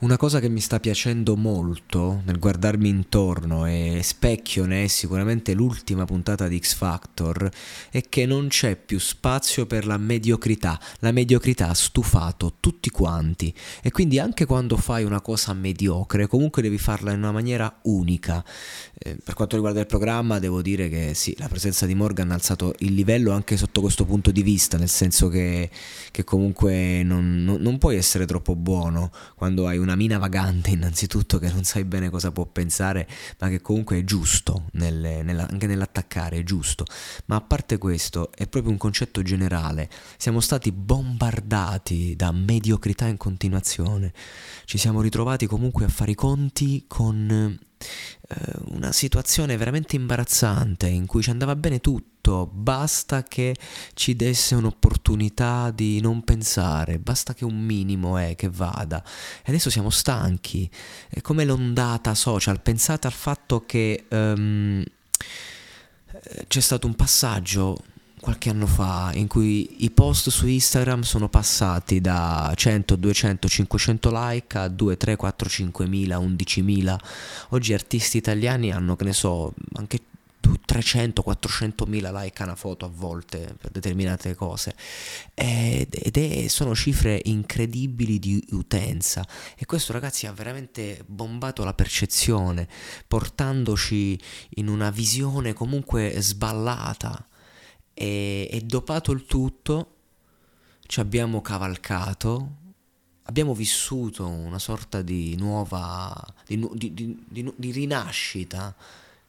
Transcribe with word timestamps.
Una 0.00 0.16
cosa 0.16 0.40
che 0.40 0.48
mi 0.48 0.60
sta 0.60 0.80
piacendo 0.80 1.36
molto 1.36 2.22
nel 2.24 2.38
guardarmi 2.38 2.88
intorno 2.88 3.66
e 3.66 4.00
specchio 4.02 4.64
ne 4.64 4.84
è 4.84 4.86
sicuramente 4.86 5.52
l'ultima 5.52 6.06
puntata 6.06 6.48
di 6.48 6.58
X 6.58 6.72
Factor 6.72 7.50
è 7.90 8.00
che 8.08 8.24
non 8.24 8.48
c'è 8.48 8.76
più 8.76 8.98
spazio 8.98 9.66
per 9.66 9.86
la 9.86 9.98
mediocrità. 9.98 10.80
La 11.00 11.12
mediocrità 11.12 11.68
ha 11.68 11.74
stufato 11.74 12.54
tutti 12.60 12.88
quanti 12.88 13.52
e 13.82 13.90
quindi 13.90 14.18
anche 14.18 14.46
quando 14.46 14.78
fai 14.78 15.04
una 15.04 15.20
cosa 15.20 15.52
mediocre 15.52 16.26
comunque 16.28 16.62
devi 16.62 16.78
farla 16.78 17.12
in 17.12 17.18
una 17.18 17.32
maniera 17.32 17.80
unica. 17.82 18.42
Eh, 18.98 19.18
per 19.22 19.34
quanto 19.34 19.56
riguarda 19.56 19.80
il 19.80 19.86
programma 19.86 20.38
devo 20.38 20.62
dire 20.62 20.88
che 20.88 21.12
sì, 21.12 21.36
la 21.36 21.48
presenza 21.48 21.84
di 21.84 21.94
Morgan 21.94 22.30
ha 22.30 22.34
alzato 22.34 22.72
il 22.78 22.94
livello 22.94 23.32
anche 23.32 23.58
sotto 23.58 23.82
questo 23.82 24.06
punto 24.06 24.30
di 24.30 24.42
vista, 24.42 24.78
nel 24.78 24.88
senso 24.88 25.28
che, 25.28 25.68
che 26.10 26.24
comunque 26.24 27.02
non, 27.02 27.44
non, 27.44 27.60
non 27.60 27.76
puoi 27.76 27.96
essere 27.96 28.24
troppo 28.24 28.56
buono 28.56 29.10
quando 29.34 29.66
hai 29.66 29.76
una 29.76 29.88
una 29.90 29.96
mina 29.96 30.18
vagante 30.18 30.70
innanzitutto 30.70 31.38
che 31.38 31.50
non 31.50 31.64
sai 31.64 31.84
bene 31.84 32.10
cosa 32.10 32.30
può 32.30 32.46
pensare, 32.46 33.08
ma 33.38 33.48
che 33.48 33.60
comunque 33.60 33.98
è 33.98 34.04
giusto, 34.04 34.68
nelle, 34.72 35.24
nella, 35.24 35.48
anche 35.50 35.66
nell'attaccare 35.66 36.38
è 36.38 36.42
giusto. 36.44 36.84
Ma 37.26 37.36
a 37.36 37.40
parte 37.40 37.76
questo, 37.76 38.30
è 38.32 38.46
proprio 38.46 38.70
un 38.70 38.78
concetto 38.78 39.20
generale. 39.22 39.90
Siamo 40.16 40.38
stati 40.38 40.70
bombardati 40.70 42.14
da 42.14 42.30
mediocrità 42.30 43.06
in 43.06 43.16
continuazione. 43.16 44.12
Ci 44.64 44.78
siamo 44.78 45.00
ritrovati 45.00 45.46
comunque 45.46 45.84
a 45.84 45.88
fare 45.88 46.12
i 46.12 46.14
conti 46.14 46.84
con 46.86 47.58
una 48.66 48.92
situazione 48.92 49.56
veramente 49.56 49.96
imbarazzante 49.96 50.86
in 50.86 51.06
cui 51.06 51.22
ci 51.22 51.30
andava 51.30 51.56
bene 51.56 51.80
tutto, 51.80 52.46
basta 52.46 53.22
che 53.24 53.56
ci 53.94 54.14
desse 54.14 54.54
un'opportunità 54.54 55.70
di 55.70 56.00
non 56.00 56.22
pensare, 56.22 56.98
basta 56.98 57.34
che 57.34 57.44
un 57.44 57.58
minimo 57.58 58.16
è 58.16 58.36
che 58.36 58.48
vada. 58.48 59.02
E 59.02 59.44
adesso 59.46 59.70
siamo 59.70 59.90
stanchi, 59.90 60.70
è 61.08 61.20
come 61.20 61.44
l'ondata 61.44 62.14
social, 62.14 62.60
pensate 62.60 63.06
al 63.06 63.12
fatto 63.12 63.64
che 63.66 64.04
um, 64.10 64.84
c'è 66.46 66.60
stato 66.60 66.86
un 66.86 66.94
passaggio 66.94 67.76
qualche 68.20 68.50
anno 68.50 68.66
fa 68.66 69.10
in 69.14 69.26
cui 69.26 69.84
i 69.84 69.90
post 69.90 70.28
su 70.28 70.46
Instagram 70.46 71.00
sono 71.02 71.28
passati 71.28 72.00
da 72.00 72.52
100, 72.54 72.96
200, 72.96 73.48
500 73.48 74.10
like 74.12 74.58
a 74.58 74.68
2, 74.68 74.96
3, 74.96 75.16
4, 75.16 75.48
5 75.48 75.86
mila, 75.86 76.18
11 76.18 76.62
mila. 76.62 77.00
Oggi 77.50 77.72
artisti 77.72 78.18
italiani 78.18 78.70
hanno, 78.72 78.94
che 78.94 79.04
ne 79.04 79.12
so, 79.14 79.54
anche 79.74 80.00
300, 80.64 81.22
400 81.22 81.86
mila 81.86 82.10
like 82.22 82.42
a 82.42 82.44
una 82.44 82.54
foto 82.54 82.84
a 82.84 82.90
volte 82.92 83.56
per 83.58 83.70
determinate 83.70 84.34
cose. 84.34 84.74
Ed, 85.34 85.94
è, 86.16 86.48
sono 86.48 86.74
cifre 86.74 87.20
incredibili 87.24 88.18
di 88.18 88.44
utenza. 88.50 89.26
E 89.56 89.64
questo 89.64 89.92
ragazzi 89.92 90.26
ha 90.26 90.32
veramente 90.32 91.02
bombato 91.06 91.64
la 91.64 91.74
percezione 91.74 92.68
portandoci 93.06 94.18
in 94.56 94.68
una 94.68 94.90
visione 94.90 95.52
comunque 95.52 96.14
sballata 96.20 97.24
e, 98.00 98.48
e 98.50 98.60
dopato 98.62 99.12
il 99.12 99.26
tutto 99.26 99.96
ci 100.86 101.00
abbiamo 101.00 101.42
cavalcato, 101.42 102.56
abbiamo 103.24 103.52
vissuto 103.54 104.26
una 104.26 104.58
sorta 104.58 105.02
di 105.02 105.36
nuova, 105.36 106.10
di, 106.46 106.66
di, 106.72 106.94
di, 107.28 107.52
di 107.54 107.70
rinascita 107.70 108.74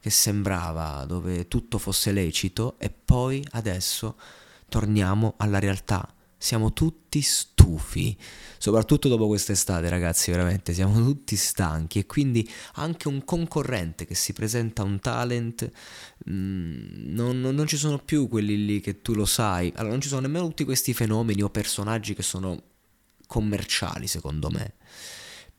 che 0.00 0.08
sembrava 0.08 1.04
dove 1.04 1.48
tutto 1.48 1.76
fosse 1.76 2.12
lecito 2.12 2.76
e 2.78 2.88
poi 2.88 3.46
adesso 3.50 4.16
torniamo 4.70 5.34
alla 5.36 5.58
realtà. 5.58 6.10
Siamo 6.38 6.72
tutti 6.72 7.20
stufi, 7.62 8.16
soprattutto 8.58 9.08
dopo 9.08 9.28
quest'estate 9.28 9.88
ragazzi, 9.88 10.30
veramente 10.30 10.74
siamo 10.74 10.94
tutti 10.94 11.36
stanchi 11.36 12.00
e 12.00 12.06
quindi 12.06 12.48
anche 12.74 13.08
un 13.08 13.24
concorrente 13.24 14.04
che 14.04 14.14
si 14.14 14.32
presenta 14.32 14.82
un 14.82 14.98
talent, 14.98 15.70
mh, 16.24 16.32
mm, 16.32 17.14
non, 17.14 17.40
non, 17.40 17.66
ci 17.66 17.76
sono 17.76 17.98
più 17.98 18.28
quelli 18.28 18.64
lì 18.64 18.80
che 18.80 19.00
tu 19.00 19.14
lo 19.14 19.24
sai, 19.24 19.72
allora 19.76 19.92
non 19.92 20.00
ci 20.00 20.08
sono 20.08 20.22
nemmeno 20.22 20.48
tutti 20.48 20.64
questi 20.64 20.92
fenomeni 20.92 21.42
o 21.42 21.50
personaggi 21.50 22.14
che 22.14 22.22
sono 22.22 22.60
commerciali 23.26 24.06
secondo 24.06 24.50
me. 24.50 24.74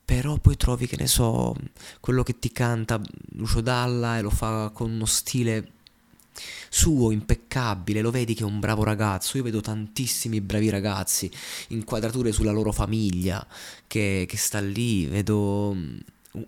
Però 0.06 0.38
poi 0.38 0.58
trovi, 0.58 0.86
che 0.86 0.98
ne 0.98 1.08
so, 1.08 1.56
quello 2.02 2.24
che 2.24 2.38
ti 2.38 2.52
canta 2.52 3.02
Lucio 3.36 3.62
Dalla 3.62 4.18
e 4.18 4.22
lo 4.22 4.30
fa 4.30 4.70
con 4.74 4.92
uno 4.92 5.06
stile 5.06 5.72
suo, 6.70 7.12
impeccabile, 7.12 8.02
lo 8.02 8.12
vedi 8.12 8.34
che 8.34 8.44
è 8.44 8.46
un 8.46 8.60
bravo 8.60 8.84
ragazzo, 8.84 9.38
io 9.38 9.44
vedo 9.44 9.62
tantissimi 9.62 10.42
bravi 10.42 10.70
ragazzi, 10.70 11.30
inquadrature 11.70 12.32
sulla 12.32 12.52
loro 12.52 12.72
famiglia 12.72 13.46
che, 13.88 14.26
che 14.28 14.38
sta 14.38 14.60
lì, 14.60 15.06
vedo 15.06 15.76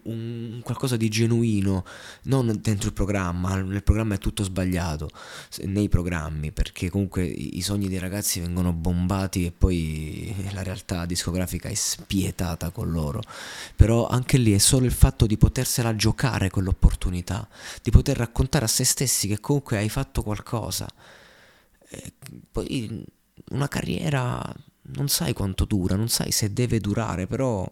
un, 0.03 0.61
qualcosa 0.63 0.97
di 0.97 1.09
genuino, 1.09 1.85
non 2.23 2.59
dentro 2.61 2.87
il 2.87 2.93
programma, 2.93 3.55
nel 3.55 3.83
programma 3.83 4.15
è 4.15 4.17
tutto 4.17 4.43
sbagliato, 4.43 5.09
nei 5.63 5.89
programmi, 5.89 6.51
perché 6.51 6.89
comunque 6.89 7.25
i 7.25 7.61
sogni 7.61 7.87
dei 7.87 7.99
ragazzi 7.99 8.39
vengono 8.39 8.73
bombati 8.73 9.45
e 9.45 9.51
poi 9.51 10.33
la 10.51 10.63
realtà 10.63 11.05
discografica 11.05 11.69
è 11.69 11.73
spietata 11.73 12.71
con 12.71 12.91
loro, 12.91 13.21
però 13.75 14.07
anche 14.07 14.37
lì 14.37 14.53
è 14.53 14.59
solo 14.59 14.85
il 14.85 14.91
fatto 14.91 15.25
di 15.25 15.37
potersela 15.37 15.95
giocare 15.95 16.49
quell'opportunità, 16.49 17.47
di 17.81 17.91
poter 17.91 18.17
raccontare 18.17 18.65
a 18.65 18.69
se 18.69 18.83
stessi 18.83 19.27
che 19.27 19.39
comunque 19.39 19.77
hai 19.77 19.89
fatto 19.89 20.23
qualcosa. 20.23 20.87
E 21.87 22.13
poi 22.51 23.05
una 23.51 23.67
carriera 23.67 24.41
non 24.87 25.07
sai 25.07 25.33
quanto 25.33 25.65
dura, 25.65 25.95
non 25.95 26.09
sai 26.09 26.31
se 26.31 26.53
deve 26.53 26.79
durare, 26.79 27.27
però 27.27 27.71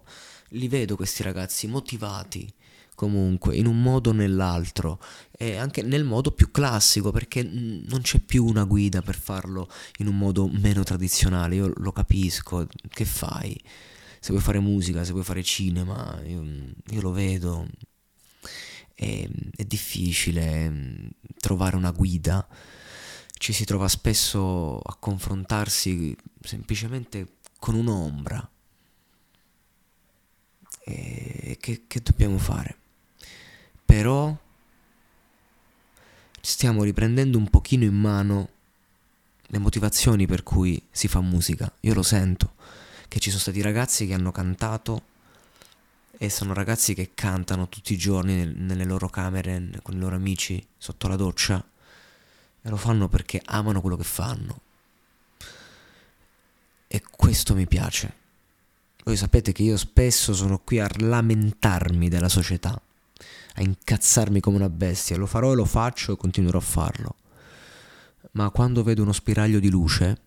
li 0.54 0.68
vedo 0.68 0.96
questi 0.96 1.24
ragazzi 1.24 1.68
motivati 1.68 2.52
comunque 2.96 3.56
in 3.56 3.66
un 3.66 3.82
modo 3.82 4.12
o 4.12 4.14
nell'altro 4.14 5.00
e 5.32 5.56
anche 5.58 5.82
nel 5.82 6.04
modo 6.04 6.32
più 6.32 6.52
classico 6.52 7.12
perché 7.12 7.42
non 7.44 8.02
c'è 8.02 8.20
più 8.20 8.46
una 8.46 8.66
guida 8.66 9.02
per 9.02 9.16
farlo 9.16 9.70
in 9.98 10.08
un 10.08 10.18
modo 10.18 10.48
meno 10.48 10.84
tradizionale. 10.84 11.56
Io 11.56 11.72
lo 11.76 11.92
capisco 11.92 12.68
che 12.90 13.06
fai? 13.06 13.60
Se 14.20 14.30
vuoi 14.30 14.42
fare 14.42 14.60
musica 14.60 15.04
se 15.04 15.12
vuoi 15.12 15.24
fare 15.24 15.44
cinema 15.44 16.20
io, 16.26 16.44
io 16.92 17.02
lo 17.02 17.12
vedo. 17.12 17.68
È, 18.96 19.28
è 19.56 19.64
difficile 19.66 20.70
mm, 20.70 21.08
trovare 21.40 21.76
una 21.76 21.92
guida. 21.92 22.48
Ci 23.36 23.54
si 23.54 23.66
trova 23.66 23.88
spesso 23.88 24.80
a 24.80 24.96
confrontarsi 24.98 26.16
semplicemente 26.40 27.38
con 27.60 27.76
un'ombra 27.76 28.53
e 30.84 31.58
che, 31.60 31.84
che 31.88 32.02
dobbiamo 32.02 32.38
fare? 32.38 32.76
Però 33.86 34.36
stiamo 36.42 36.84
riprendendo 36.84 37.38
un 37.38 37.50
pochino 37.50 37.84
in 37.86 37.96
mano 37.96 38.50
le 39.48 39.58
motivazioni 39.60 40.26
per 40.26 40.44
cui 40.44 40.82
si 40.92 41.08
fa 41.08 41.22
musica. 41.22 41.72
Io 41.82 41.94
lo 41.94 42.04
sento, 42.04 42.56
che 43.08 43.20
ci 43.20 43.30
sono 43.30 43.42
stati 43.42 43.62
ragazzi 43.62 44.08
che 44.08 44.14
hanno 44.14 44.32
cantato 44.32 45.12
e 46.18 46.30
sono 46.30 46.54
ragazzi 46.54 46.94
che 46.94 47.12
cantano 47.14 47.70
tutti 47.70 47.94
i 47.94 47.98
giorni 47.98 48.36
nel, 48.36 48.56
nelle 48.56 48.86
loro 48.86 49.10
camere 49.10 49.70
con 49.82 49.96
i 49.96 50.00
loro 50.00 50.16
amici 50.16 50.66
sotto 50.78 51.08
la 51.08 51.16
doccia 51.16 51.64
e 52.62 52.70
lo 52.70 52.78
fanno 52.78 53.10
perché 53.10 53.42
amano 53.44 53.82
quello 53.82 53.98
che 53.98 54.04
fanno. 54.04 54.62
E 56.88 57.02
questo 57.10 57.56
mi 57.56 57.68
piace. 57.68 58.22
Voi 59.06 59.18
sapete 59.18 59.52
che 59.52 59.64
io 59.64 59.76
spesso 59.76 60.34
sono 60.34 60.60
qui 60.60 60.80
a 60.80 60.90
lamentarmi 60.98 62.08
della 62.08 62.30
società, 62.30 62.82
a 63.56 63.62
incazzarmi 63.62 64.40
come 64.40 64.56
una 64.56 64.70
bestia. 64.70 65.18
Lo 65.18 65.26
farò 65.26 65.52
e 65.52 65.56
lo 65.56 65.66
faccio 65.66 66.14
e 66.14 66.18
continuerò 66.18 66.60
a 66.60 66.62
farlo. 66.62 67.16
ma 68.32 68.50
quando 68.50 68.84
vedo 68.84 69.04
uno 69.04 69.12
spiraglio 69.12 69.60
di 69.60 69.70
luce, 69.70 70.22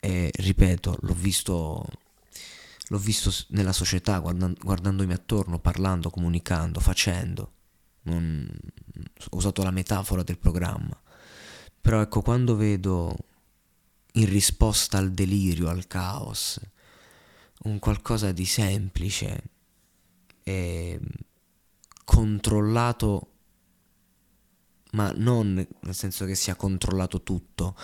e 0.00 0.30
ripeto, 0.34 0.98
l'ho 1.00 1.14
visto, 1.14 1.86
l'ho 2.88 2.98
visto 2.98 3.32
nella 3.48 3.72
società, 3.72 4.18
guardando, 4.18 4.58
guardandomi 4.62 5.12
attorno, 5.12 5.58
parlando, 5.58 6.10
comunicando, 6.10 6.80
facendo, 6.80 7.52
non, 8.02 8.46
ho 9.30 9.36
usato 9.36 9.62
la 9.62 9.70
metafora 9.70 10.22
del 10.22 10.38
programma, 10.38 11.00
però 11.80 12.00
ecco, 12.02 12.20
quando 12.20 12.56
vedo 12.56 13.16
in 14.14 14.28
risposta 14.28 14.98
al 14.98 15.12
delirio, 15.12 15.68
al 15.68 15.86
caos, 15.86 16.60
un 17.64 17.78
qualcosa 17.78 18.32
di 18.32 18.44
semplice 18.44 19.42
e 20.42 21.00
controllato 22.04 23.28
ma 24.94 25.12
non 25.16 25.54
nel 25.54 25.94
senso 25.94 26.24
che 26.24 26.34
sia 26.34 26.54
controllato 26.54 27.22
tutto, 27.22 27.76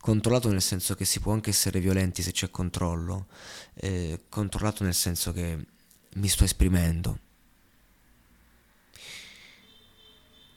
controllato 0.00 0.48
nel 0.50 0.62
senso 0.62 0.94
che 0.94 1.04
si 1.04 1.20
può 1.20 1.32
anche 1.32 1.50
essere 1.50 1.80
violenti 1.80 2.22
se 2.22 2.32
c'è 2.32 2.50
controllo, 2.50 3.26
eh, 3.74 4.22
controllato 4.28 4.82
nel 4.84 4.94
senso 4.94 5.32
che 5.32 5.64
mi 6.14 6.28
sto 6.28 6.44
esprimendo. 6.44 7.18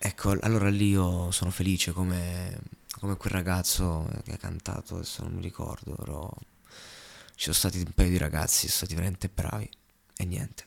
Ecco, 0.02 0.36
allora 0.40 0.70
lì 0.70 0.90
io 0.90 1.30
sono 1.32 1.52
felice 1.52 1.92
come, 1.92 2.60
come 3.00 3.18
quel 3.18 3.34
ragazzo 3.34 4.08
che 4.24 4.34
ha 4.34 4.38
cantato, 4.38 4.96
adesso 4.96 5.24
non 5.24 5.34
mi 5.34 5.42
ricordo, 5.42 5.94
però 5.94 6.32
ci 7.40 7.46
sono 7.46 7.56
stati 7.56 7.78
un 7.78 7.94
paio 7.96 8.10
di 8.10 8.18
ragazzi, 8.18 8.68
sono 8.68 8.72
stati 8.72 8.96
veramente 8.96 9.30
bravi 9.34 9.70
e 10.18 10.26
niente. 10.26 10.66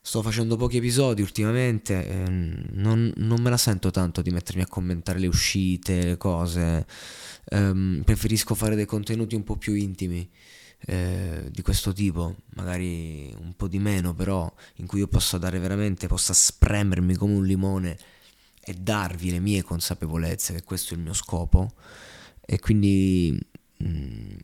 Sto 0.00 0.22
facendo 0.22 0.56
pochi 0.56 0.78
episodi 0.78 1.20
ultimamente, 1.20 2.08
eh, 2.08 2.26
non, 2.26 3.12
non, 3.16 3.42
me 3.42 3.50
la 3.50 3.58
sento 3.58 3.90
tanto 3.90 4.22
di 4.22 4.30
mettermi 4.30 4.62
a 4.62 4.66
commentare 4.66 5.18
le 5.18 5.26
uscite, 5.26 6.04
le 6.04 6.16
cose. 6.16 6.86
Um, 7.50 8.00
preferisco 8.02 8.54
fare 8.54 8.76
dei 8.76 8.86
contenuti 8.86 9.34
un 9.34 9.44
po' 9.44 9.58
più 9.58 9.74
intimi 9.74 10.26
eh, 10.86 11.46
di 11.50 11.60
questo 11.60 11.92
tipo, 11.92 12.34
magari 12.54 13.30
un 13.38 13.52
po' 13.54 13.68
di 13.68 13.78
meno, 13.78 14.14
però 14.14 14.50
in 14.76 14.86
cui 14.86 15.00
io 15.00 15.06
possa 15.06 15.36
dare 15.36 15.58
veramente, 15.58 16.06
possa 16.06 16.32
spremermi 16.32 17.14
come 17.14 17.34
un 17.34 17.44
limone 17.44 17.98
e 18.64 18.72
darvi 18.72 19.30
le 19.30 19.38
mie 19.38 19.62
consapevolezze, 19.62 20.54
che 20.54 20.62
questo 20.62 20.94
è 20.94 20.96
il 20.96 21.02
mio 21.02 21.12
scopo. 21.12 21.74
E 22.40 22.58
quindi... 22.58 23.38
Mm, 23.84 24.36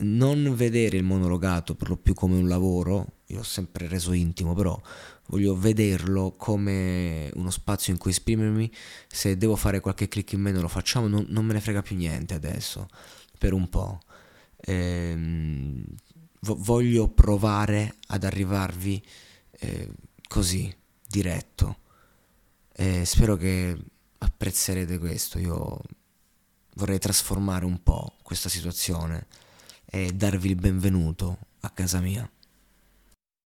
non 0.00 0.54
vedere 0.54 0.96
il 0.96 1.04
monologato 1.04 1.74
per 1.74 1.88
lo 1.88 1.96
più 1.96 2.14
come 2.14 2.36
un 2.36 2.48
lavoro, 2.48 3.18
io 3.26 3.36
l'ho 3.36 3.42
sempre 3.42 3.88
reso 3.88 4.12
intimo, 4.12 4.54
però 4.54 4.80
voglio 5.26 5.56
vederlo 5.56 6.34
come 6.36 7.30
uno 7.34 7.50
spazio 7.50 7.92
in 7.92 7.98
cui 7.98 8.10
esprimermi, 8.10 8.70
se 9.06 9.36
devo 9.36 9.56
fare 9.56 9.80
qualche 9.80 10.08
click 10.08 10.32
in 10.32 10.40
meno 10.40 10.60
lo 10.60 10.68
facciamo, 10.68 11.06
non, 11.06 11.26
non 11.28 11.44
me 11.44 11.52
ne 11.52 11.60
frega 11.60 11.82
più 11.82 11.96
niente 11.96 12.34
adesso, 12.34 12.88
per 13.38 13.52
un 13.52 13.68
po'. 13.68 14.00
Ehm, 14.56 15.84
voglio 16.40 17.08
provare 17.08 17.96
ad 18.08 18.24
arrivarvi 18.24 19.04
eh, 19.60 19.90
così, 20.28 20.74
diretto. 21.06 21.78
E 22.72 23.04
spero 23.04 23.36
che 23.36 23.76
apprezzerete 24.18 24.98
questo, 24.98 25.38
io 25.38 25.80
vorrei 26.74 26.98
trasformare 26.98 27.64
un 27.64 27.82
po' 27.82 28.16
questa 28.22 28.48
situazione 28.48 29.26
e 29.90 30.12
darvi 30.12 30.50
il 30.50 30.56
benvenuto 30.56 31.38
a 31.60 31.70
casa 31.70 32.00
mia. 32.00 32.28